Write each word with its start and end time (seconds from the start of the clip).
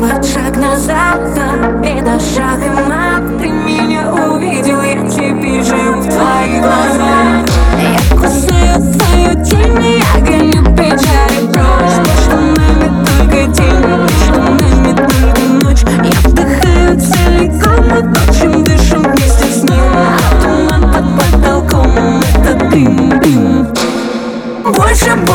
Вот 0.00 0.24
шаг 0.24 0.56
назад, 0.56 1.20
и 1.84 2.00
за 2.00 2.20
шаг 2.20 2.60
и 2.64 2.70
мат, 2.70 3.67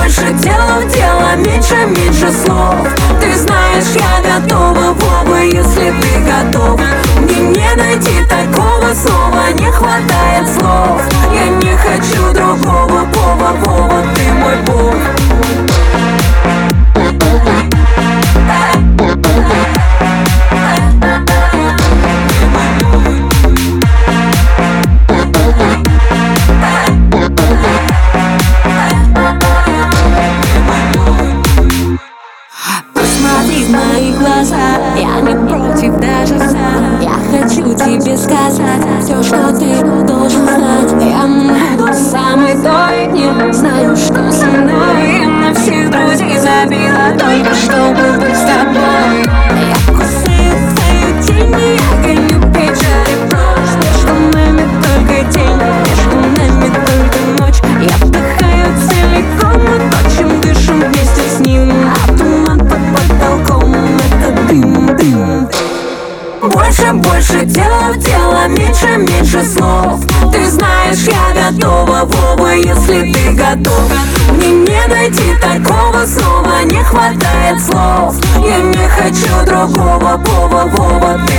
больше 0.04 0.34
дел, 0.34 0.90
дела 0.94 1.36
меньше, 1.38 1.76
меньше 1.86 2.32
слов 2.32 2.88
Ты 3.22 3.36
знаешь, 3.36 3.86
я 3.96 4.40
готова, 4.40 4.94
Вова, 4.94 5.38
если 5.38 5.94
ты 6.02 6.20
готова. 6.20 6.84
Мне 7.20 7.40
не 7.40 7.76
найти 7.76 8.26
такого 8.28 8.94
слова, 8.94 9.52
не 9.54 9.72
хватает 9.72 10.48
слов 10.60 11.13
глаза. 34.24 34.58
Я 34.96 35.20
не 35.22 35.36
против 35.48 36.00
даже 36.00 36.40
сам 36.40 37.02
Я 37.02 37.16
хочу 37.32 37.74
тебе 37.74 38.18
сказать 38.18 38.82
Все, 39.02 39.22
что 39.22 39.52
ты 39.54 39.82
должен 40.06 40.46
знать. 40.46 40.94
Я 41.02 41.28
буду 41.78 41.94
самый 41.94 42.54
той 42.54 43.54
Знаю, 43.54 43.96
что 43.96 44.32
со 44.32 44.46
мной. 44.46 45.26
На 45.26 45.54
всех 45.54 45.90
друзей 45.90 46.38
забила. 46.40 47.03
Дело 67.44 67.94
в 67.94 67.98
дело, 67.98 68.48
меньше, 68.48 68.98
меньше 68.98 69.44
слов. 69.44 70.02
Ты 70.32 70.46
знаешь, 70.50 71.08
я 71.08 71.52
готова, 71.52 72.06
Вова, 72.06 72.52
если 72.54 73.12
ты 73.12 73.32
готов 73.32 73.92
Мне 74.32 74.48
не 74.50 74.88
найти 74.88 75.36
такого 75.42 76.06
снова, 76.06 76.64
не 76.66 76.84
хватает 76.84 77.62
слов. 77.62 78.16
Я 78.38 78.60
не 78.60 78.88
хочу 78.88 79.46
другого, 79.46 80.22
Вова, 80.26 80.70
Вова, 80.76 81.22
ты 81.26 81.33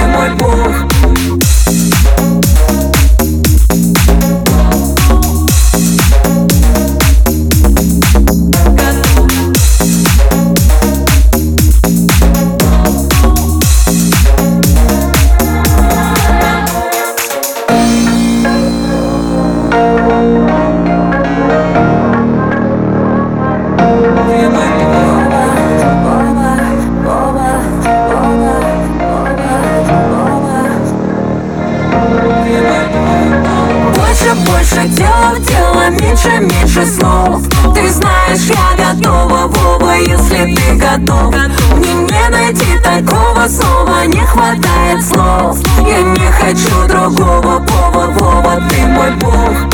Больше 34.35 34.89
дел, 34.89 35.37
дела 35.39 35.91
меньше, 35.91 36.41
меньше 36.41 36.87
слов. 36.87 37.43
Ты 37.75 37.89
знаешь, 37.89 38.49
я 38.49 38.93
готова, 38.95 39.47
Вова, 39.47 39.93
если 39.93 40.55
ты 40.55 40.75
готов 40.75 41.35
Мне 41.77 41.95
не 41.95 42.29
найти 42.31 42.79
такого 42.83 43.47
слова, 43.49 44.05
не 44.07 44.21
хватает 44.27 45.05
слов. 45.05 45.59
Я 45.79 46.01
не 46.03 46.27
хочу 46.33 46.89
другого, 46.89 47.65
Вова, 47.67 48.07
Вова, 48.19 48.63
ты 48.69 48.87
мой 48.87 49.13
бог. 49.17 49.74